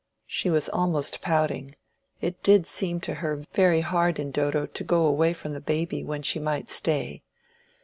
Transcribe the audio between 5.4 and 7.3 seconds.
the baby when she might stay.